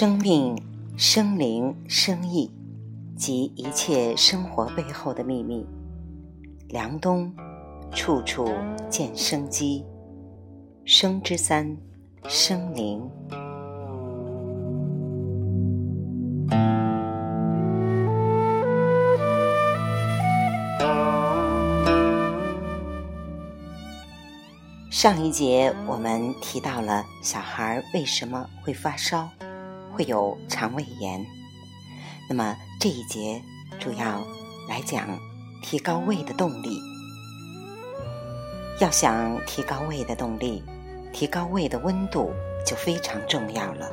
[0.00, 0.56] 生命、
[0.96, 2.50] 生灵、生意
[3.18, 5.66] 及一切生活背后的秘密。
[6.70, 7.30] 梁冬，
[7.92, 8.48] 处处
[8.88, 9.84] 见生机。
[10.86, 11.76] 生之三，
[12.26, 13.06] 生灵。
[24.88, 29.28] 上一节我们提到了小孩为什么会发烧。
[30.00, 31.26] 会有肠胃炎，
[32.26, 33.38] 那么这一节
[33.78, 34.24] 主要
[34.66, 35.06] 来讲
[35.62, 36.80] 提高胃的动力。
[38.80, 40.64] 要想提高胃的动力，
[41.12, 42.32] 提高胃的温度
[42.64, 43.92] 就非常重要了，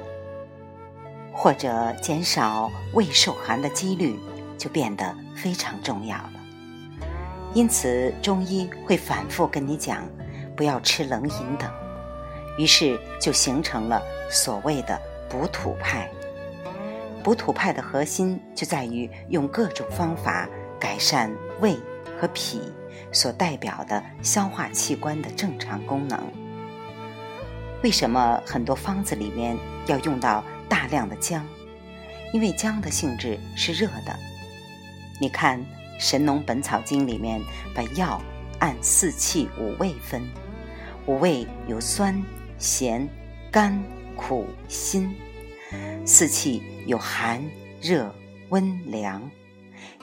[1.33, 4.17] 或者减少胃受寒的几率
[4.57, 6.33] 就变得非常重要了。
[7.53, 10.07] 因此，中医会反复跟你讲，
[10.55, 11.69] 不要吃冷饮等，
[12.57, 14.97] 于是就形成了所谓的。
[15.29, 16.09] 补土派，
[17.23, 20.47] 补土派的核心就在于用各种方法
[20.79, 21.77] 改善胃
[22.19, 22.61] 和脾
[23.11, 26.19] 所代表的消化器官的正常功能。
[27.83, 31.45] 为什么很多方子里面要用到大量的姜？
[32.33, 34.17] 因为姜的性质是热的。
[35.19, 35.59] 你看
[35.99, 37.41] 《神农本草经》里面
[37.75, 38.21] 把药
[38.59, 40.21] 按四气五味分，
[41.05, 42.23] 五味有酸、
[42.57, 43.07] 咸、
[43.51, 43.77] 甘。
[44.17, 45.15] 苦辛，
[46.05, 47.41] 四气有寒、
[47.81, 48.13] 热、
[48.49, 49.29] 温、凉，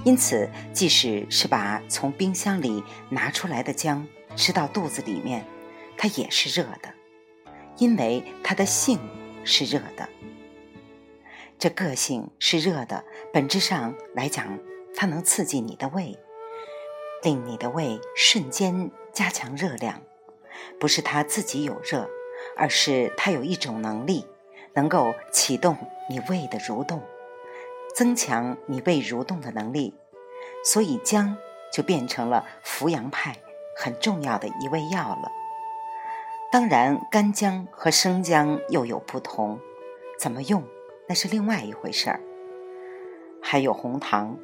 [0.04, 5.44] 因此即使是把从冰箱里拿出来的姜吃到肚子里面，
[5.98, 6.94] 它也是热的，
[7.76, 8.98] 因为它的性
[9.44, 10.08] 是热的。
[11.58, 14.58] 这个性是热的，本质上来讲，
[14.94, 16.18] 它能刺激你的胃，
[17.22, 20.00] 令你的胃瞬间加强热量，
[20.78, 22.08] 不是它自己有热。
[22.56, 24.26] 而是它有一种能力，
[24.74, 25.76] 能够启动
[26.08, 27.02] 你胃的蠕动，
[27.94, 29.94] 增强你胃蠕动的能力，
[30.64, 31.36] 所以姜
[31.72, 33.36] 就变成了扶阳派
[33.76, 35.30] 很重要的一味药了。
[36.52, 39.58] 当然，干姜和生姜又有不同，
[40.18, 40.62] 怎么用
[41.08, 42.20] 那是另外一回事儿。
[43.42, 44.38] 还有红糖，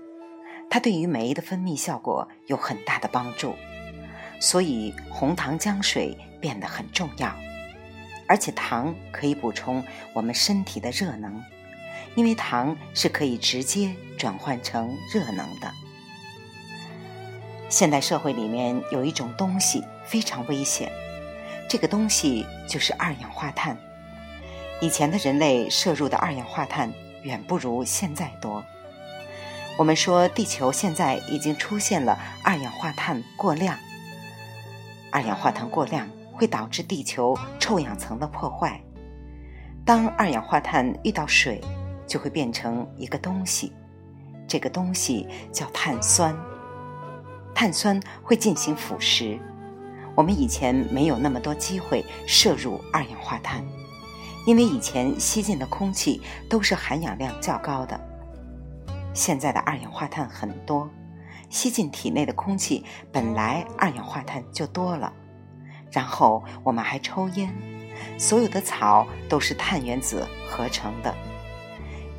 [0.68, 3.54] 它对于酶的分泌效果有很大的帮助，
[4.40, 7.32] 所以红糖姜水变得很重要。
[8.30, 9.82] 而且糖可以补充
[10.12, 11.42] 我们身体的热能，
[12.14, 15.68] 因为糖是可以直接转换成热能的。
[17.68, 20.92] 现代社会里面有一种东西非常危险，
[21.68, 23.76] 这个东西就是二氧化碳。
[24.80, 26.92] 以前的人类摄入的二氧化碳
[27.24, 28.64] 远不如现在多。
[29.76, 33.76] 我们说地球现在已经出现了二氧化碳过量，
[35.10, 36.08] 二氧化碳过量。
[36.40, 38.80] 会导致地球臭氧层的破坏。
[39.84, 41.60] 当二氧化碳遇到水，
[42.06, 43.74] 就会变成一个东西，
[44.48, 46.34] 这个东西叫碳酸。
[47.54, 49.38] 碳酸会进行腐蚀。
[50.14, 53.62] 我们以前没有那么多机会摄入二氧化碳，
[54.46, 58.00] 因为以前吸进的空气都是含氧量较高的。
[59.12, 60.88] 现在的二氧化碳很多，
[61.50, 65.12] 吸进体内的空气本来二氧化碳就多了。
[65.90, 67.52] 然后我们还抽烟，
[68.18, 71.14] 所有的草都是碳原子合成的。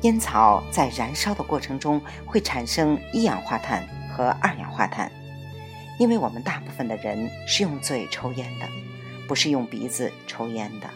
[0.02, 5.10] 烟草在燃烧的过程中会产生一氧化碳和二氧化碳，
[5.98, 8.66] 因为我们大部分的人是用嘴抽烟的，
[9.28, 10.90] 不是用鼻子抽烟的。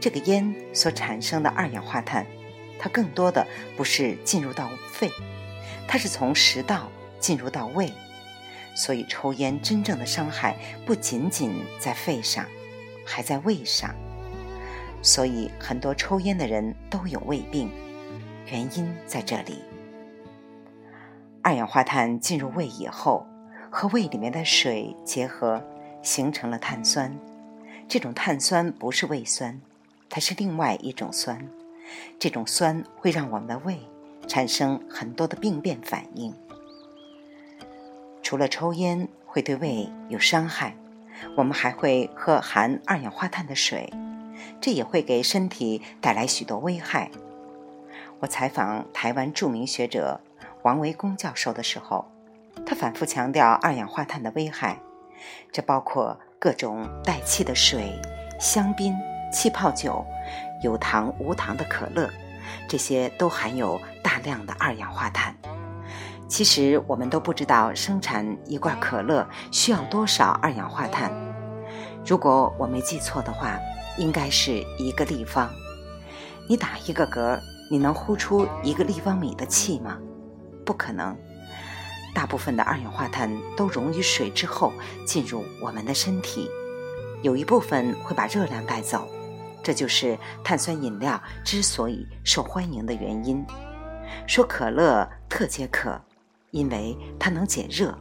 [0.00, 2.24] 这个烟所产生的二氧化碳，
[2.78, 3.44] 它更多的
[3.76, 5.10] 不是进入到肺，
[5.88, 6.88] 它是从食道
[7.18, 7.92] 进入到胃。
[8.78, 10.56] 所以，抽烟真正的伤害
[10.86, 12.46] 不仅仅在肺上，
[13.04, 13.92] 还在胃上。
[15.02, 17.68] 所以，很多抽烟的人都有胃病，
[18.46, 19.64] 原因在这里。
[21.42, 23.26] 二氧化碳进入胃以后，
[23.68, 25.60] 和胃里面的水结合，
[26.00, 27.12] 形成了碳酸。
[27.88, 29.60] 这种碳酸不是胃酸，
[30.08, 31.44] 它是另外一种酸。
[32.16, 33.76] 这种酸会让我们的胃
[34.28, 36.32] 产生很多的病变反应。
[38.28, 40.76] 除了抽烟会对胃有伤害，
[41.34, 43.90] 我们还会喝含二氧化碳的水，
[44.60, 47.10] 这也会给身体带来许多危害。
[48.20, 50.20] 我采访台湾著名学者
[50.60, 52.04] 王维公教授的时候，
[52.66, 54.76] 他反复强调二氧化碳的危害，
[55.50, 57.98] 这包括各种带气的水、
[58.38, 58.94] 香槟、
[59.32, 60.04] 气泡酒、
[60.62, 62.10] 有糖无糖的可乐，
[62.68, 65.34] 这些都含有大量的二氧化碳。
[66.28, 71.10] 其实我们都不知道生产一罐可乐需要多少二氧化碳。
[72.04, 73.58] 如果我没记错的话，
[73.96, 75.50] 应该是一个立方。
[76.46, 77.40] 你打一个嗝，
[77.70, 79.98] 你能呼出一个立方米的气吗？
[80.64, 81.16] 不可能。
[82.14, 84.72] 大部分的二氧化碳都溶于水之后
[85.06, 86.50] 进入我们的身体，
[87.22, 89.08] 有一部分会把热量带走，
[89.62, 93.44] 这就是碳酸饮料之所以受欢迎的原因。
[94.26, 96.00] 说可乐特解渴，
[96.50, 97.98] 因为它能解热。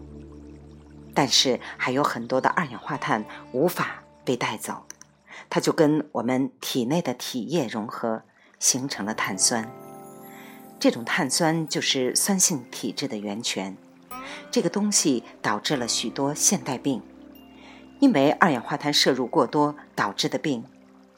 [1.14, 4.86] 但是还有很多的二氧化碳无法被带走，
[5.50, 8.24] 它就跟我们体内的体液融合。
[8.60, 9.72] 形成了碳酸，
[10.80, 13.78] 这种碳酸就是酸性体质的源泉。
[14.50, 17.04] 这个东西导致了许多现代病，
[18.00, 20.64] 因为二氧化碳摄入过多导致的病。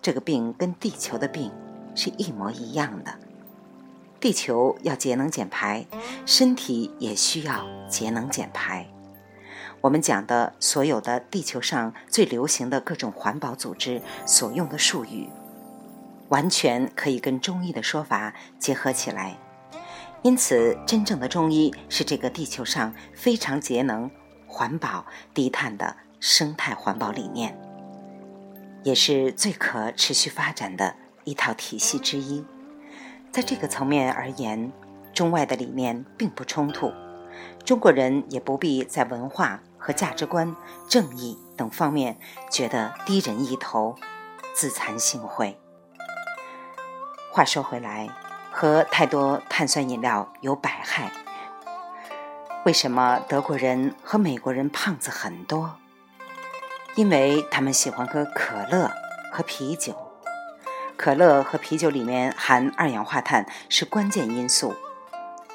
[0.01, 1.49] 这个病跟地球的病
[1.95, 3.17] 是一模一样的。
[4.19, 5.85] 地球要节能减排，
[6.25, 8.85] 身体也需要节能减排。
[9.81, 15.29] 我们讲的所有的地球上最流行的各种环保组织所用的术语。
[16.27, 19.35] 完全可以跟中医的说法结合起来，
[20.21, 24.11] 因此，真正的中医是这个地球上非常节能、
[24.45, 27.59] 环保、低碳的生态环保理念，
[28.83, 32.45] 也是最可持续发展的一套体系之一。
[33.31, 34.71] 在这个层面而言，
[35.13, 36.91] 中外的理念并不冲突，
[37.63, 40.55] 中国人也不必在文化和价值观、
[40.87, 42.17] 正义等方面
[42.51, 43.95] 觉得低人一头、
[44.55, 45.55] 自惭形秽。
[47.31, 48.09] 话说回来，
[48.51, 51.11] 喝太多碳酸饮料有百害。
[52.65, 55.75] 为什么德国人和美国人胖子很多？
[56.95, 58.91] 因为他们喜欢喝可乐
[59.31, 59.95] 和啤酒。
[60.99, 64.75] 可乐和啤酒里面含二氧化碳是关键因素，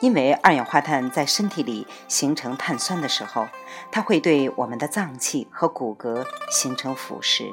[0.01, 3.49] 因为二氧化碳在身体里形成碳酸的时候，
[3.93, 7.53] 它会对我们的脏器和骨骼形成腐蚀。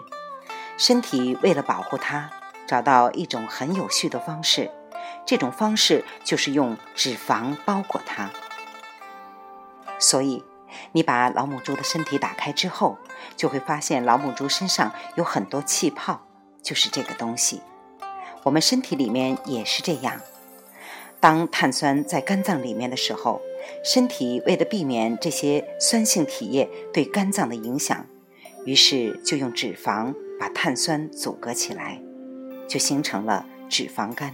[0.77, 2.31] 身体为了保护它。
[2.65, 4.71] 找到一种很有序的方式，
[5.25, 8.29] 这种方式就是用脂肪包裹它。
[9.99, 10.41] 所以，
[10.93, 12.97] 你把老母猪的身体打开之后，
[13.35, 16.21] 就会发现老母猪身上有很多气泡，
[16.63, 17.61] 就是这个东西。
[18.43, 20.21] 我们身体里面也是这样。
[21.19, 23.41] 当碳酸在肝脏里面的时候，
[23.83, 28.05] 身体为了避免这些酸性体液对肝脏的影响，
[28.65, 32.01] 于是就用脂肪把碳酸阻隔起来。
[32.67, 34.33] 就形成了脂肪肝。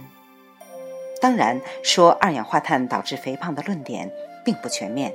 [1.20, 4.12] 当然，说二氧化碳导致肥胖的论点
[4.44, 5.12] 并不全面，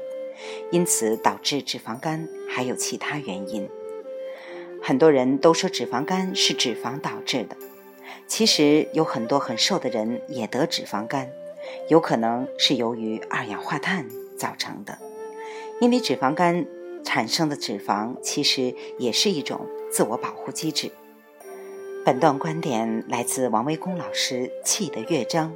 [0.74, 3.70] 因此导致脂肪肝还有其他原因。
[4.82, 7.56] 很多人都说脂肪肝是脂肪导致的，
[8.36, 11.30] 其实有很多很瘦的人也得脂肪肝，
[11.88, 14.98] 有可能是由于二氧化碳造成的。
[15.80, 16.66] 因为脂肪肝
[17.06, 20.92] 产生的脂肪其实也是一种自我保护机制。
[22.04, 25.52] 本段观点来自王维公老师《气的乐章》，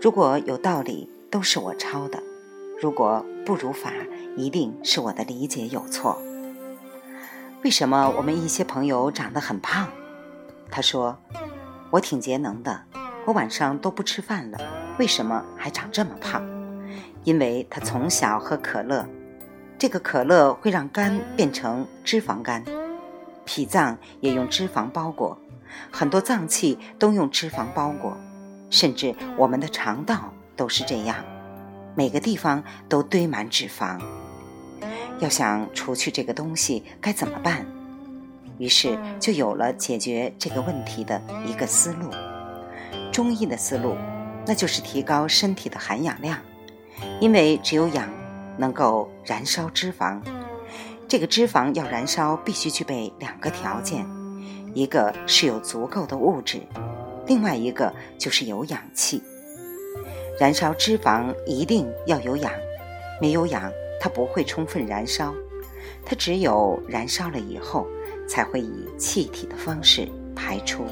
[0.00, 2.18] 如果有道理，都是我抄的；
[2.80, 3.92] 如果不如法，
[4.36, 6.20] 一定是我的理解有错。
[7.62, 9.88] 为什么我们一些朋友长得很胖？
[10.68, 11.16] 他说
[11.92, 12.84] ：“我挺节能的，
[13.26, 14.58] 我晚上都不吃饭了，
[14.98, 16.42] 为什么还长这么胖？
[17.22, 19.06] 因为他从小喝可乐，
[19.78, 22.64] 这个可乐会让肝变成脂肪肝，
[23.44, 25.36] 脾脏也用脂肪包裹。”
[25.92, 28.16] 很多脏器都用脂肪包裹，
[28.70, 31.16] 甚至我们的肠道都是这样，
[31.94, 34.00] 每个地方都堆满脂肪。
[35.18, 37.66] 要想除去这个东西，该怎么办？
[38.58, 42.10] 于是就有了解决这个问题的一个思路。
[43.10, 43.96] 中医的思路，
[44.46, 46.38] 那就是提高身体的含氧量，
[47.20, 48.08] 因为只有氧
[48.56, 50.20] 能够燃烧脂肪。
[51.08, 54.06] 这个脂肪要燃烧，必须具备两个条件。
[54.74, 56.62] 一个是有足够的物质，
[57.26, 59.22] 另外一个就是有氧气。
[60.40, 62.50] 燃烧脂肪一定要有氧，
[63.20, 65.34] 没有氧它不会充分燃烧，
[66.06, 67.86] 它只有燃烧了以后
[68.32, 70.86] 才会以气体的方式排出。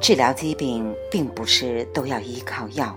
[0.00, 2.96] 治疗疾病并不是都要依靠药。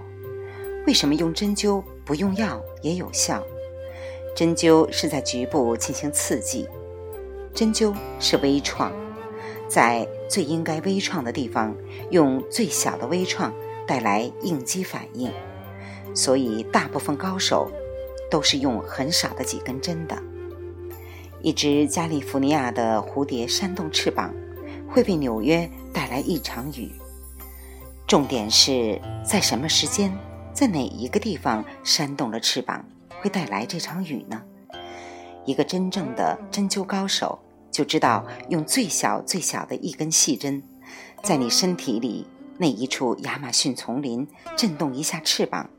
[0.85, 3.43] 为什么用针灸不用药也有效？
[4.35, 6.67] 针灸是在局部进行刺激，
[7.55, 8.91] 针灸是微创，
[9.67, 11.75] 在最应该微创的地方
[12.11, 13.51] 用最小的微创
[13.89, 15.31] 带来应激反应，
[16.13, 17.71] 所以大部分高手
[18.29, 20.15] 都是用很少的几根针的。
[21.41, 24.31] 一只加利福尼亚的蝴蝶扇动翅膀，
[24.87, 26.91] 会为纽约带来一场雨。
[28.05, 30.15] 重点是在什么时间？
[30.53, 32.85] 在哪一个地方扇动了翅膀，
[33.21, 34.43] 会带来这场雨呢？
[35.45, 37.39] 一个真正的针灸高手
[37.71, 40.61] 就知道，用最小最小的一根细针，
[41.23, 42.27] 在你身体里
[42.61, 45.69] 那一处亚马逊丛林震动一下翅膀，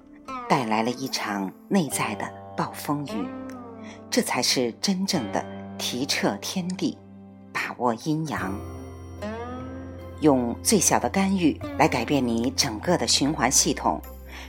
[0.49, 2.25] 带来了一场内在的
[2.57, 3.29] 暴风雨。
[4.09, 5.45] 这才是真正的
[5.77, 6.97] 提彻天地，
[7.53, 8.59] 把握阴阳。
[10.23, 14.01] 用最小的干预来改变你整个的循环系统，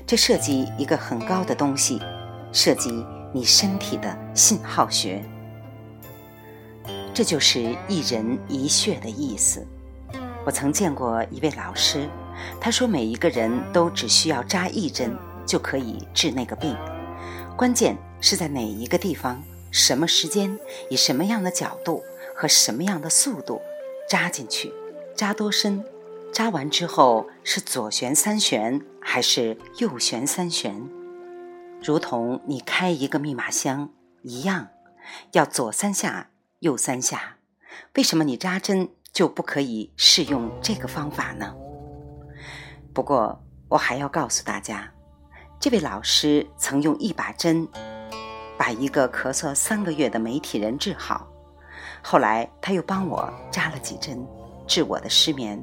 [0.07, 2.01] 这涉及一个很高的东西，
[2.53, 5.21] 涉及你身体的信号学。
[7.13, 9.67] 这就是一人一穴的意思。
[10.45, 12.09] 我曾见过一位老师，
[12.60, 16.75] 他说每一个人都只需要扎一针就可以治那个病，
[17.57, 20.57] 关键是在哪一个地方、什么时间、
[20.89, 22.03] 以什么样的角度
[22.36, 23.62] 和什么样的速度
[24.10, 24.71] 扎进去。
[25.15, 25.83] 扎多深？
[26.33, 30.89] 扎完之后是左旋三旋还是右旋三旋？
[31.83, 33.89] 如同你开一个密码箱
[34.21, 34.69] 一样，
[35.33, 36.29] 要左三下，
[36.60, 37.38] 右三下。
[37.95, 41.53] 为什么你扎针就不可以适用这个方法呢？
[42.93, 44.91] 不过我还要告诉大家，
[45.60, 47.67] 这位老师曾用一把针
[48.57, 51.27] 把一个咳嗽三个月的媒体人治好，
[52.01, 54.25] 后来他又帮我扎了几针。
[54.67, 55.62] 治我的失眠，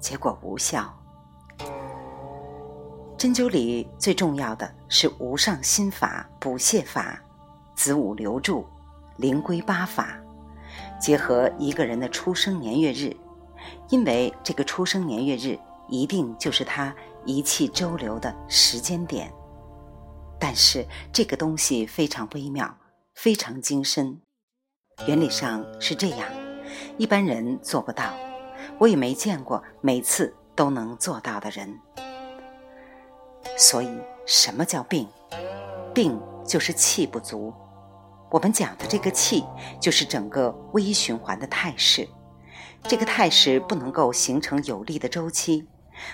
[0.00, 0.92] 结果无效。
[3.16, 7.22] 针灸里最重要的是无上心法、补泻法、
[7.76, 8.66] 子午流注、
[9.16, 10.18] 灵龟八法，
[11.00, 13.14] 结合一个人的出生年月日，
[13.90, 15.56] 因为这个出生年月日
[15.88, 19.32] 一定就是他一气周流的时间点。
[20.38, 22.78] 但是这个东西非常微妙，
[23.14, 24.20] 非常精深，
[25.06, 26.28] 原理上是这样，
[26.96, 28.12] 一般人做不到。
[28.78, 31.80] 我也没见过每次都能做到的人，
[33.56, 33.88] 所以
[34.24, 35.08] 什么叫病？
[35.92, 37.52] 病就是气不足。
[38.30, 39.44] 我们讲的这个气，
[39.80, 42.08] 就是整个微循环的态势。
[42.84, 45.66] 这个态势不能够形成有力的周期，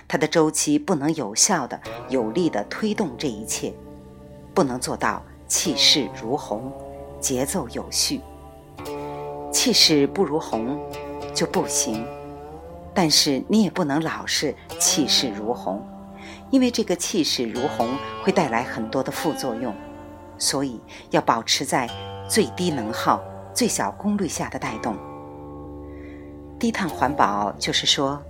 [0.06, 3.72] 它的周期不能有效的、有力的推动这一切，
[4.52, 6.72] 不能做到气势如虹，
[7.20, 8.20] 节奏有序。
[9.52, 10.78] 气势不如虹，
[11.34, 12.04] 就不行。
[12.92, 15.84] 但是你也不能老是气势如虹，
[16.50, 17.88] 因为这个气势如虹
[18.22, 19.74] 会带来很多的副作用，
[20.38, 21.88] 所以要保持在
[22.28, 23.22] 最低能耗、
[23.52, 24.96] 最小功率下的带动。
[26.58, 28.22] 低碳环保就是说，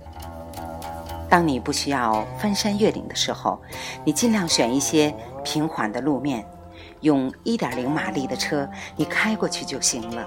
[1.29, 3.59] 当你不需要翻山越岭的时候，
[4.03, 5.13] 你尽量选一些
[5.43, 6.45] 平缓的路面，
[7.01, 10.25] 用1.0马力的车，你开过去就行了。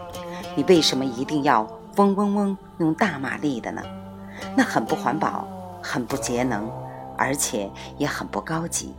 [0.54, 1.62] 你为什么一定要
[1.96, 3.82] 嗡嗡嗡用大马力的呢？
[4.56, 5.46] 那很不环保，
[5.82, 6.70] 很不节能，
[7.16, 8.94] 而且也很不高级。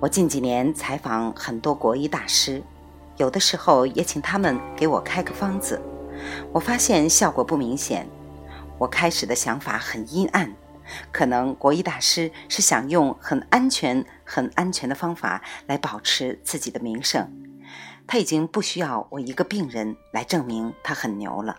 [0.00, 2.62] 我近几年采访很多国医大师，
[3.16, 5.80] 有的时候也请他们给我开个方子，
[6.52, 8.08] 我发现效果不明显。
[8.78, 10.54] 我开始的想法很阴暗，
[11.12, 17.30] 可能国医大师是想用很安全、很安全的方法来保持自己的名声。
[18.06, 21.56] 他已经不需要我一个病人来证明他很牛了。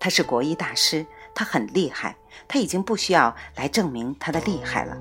[0.00, 2.16] 他是国医大师，他很厉害，
[2.48, 4.96] 他已经不需要来证明他的厉害了。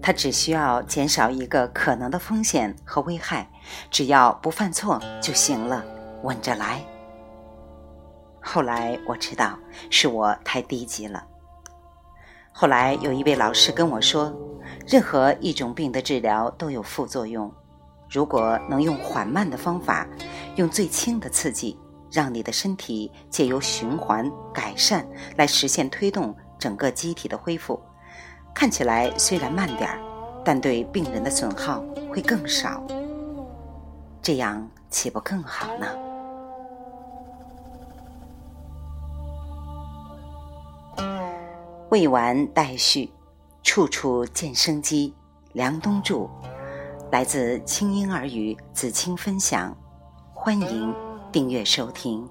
[0.00, 3.50] 他只需要减少一个可能的风险和危害，
[3.90, 5.84] 只要不犯错就行了，
[6.22, 6.93] 稳着来。
[8.44, 9.58] 后来我知道
[9.88, 11.24] 是我太低级了。
[12.52, 14.32] 后来有一位老师跟我说，
[14.86, 17.50] 任何一种病的治疗都有副作用，
[18.08, 20.06] 如果能用缓慢的方法，
[20.56, 21.78] 用最轻的刺激。
[22.12, 27.82] 让你的身体借由循环改善来实现推动整个机体的恢复，
[28.54, 29.98] 看起来虽然慢点儿，
[30.44, 32.80] 但对病人的损耗会更少。
[34.22, 35.88] 这样岂不更好呢？
[41.94, 43.08] 未完待续，
[43.62, 45.14] 处处见生机。
[45.52, 46.28] 梁冬柱，
[47.12, 49.72] 来自清音儿语子青分享，
[50.34, 50.92] 欢迎。
[51.30, 52.28] 订阅收听。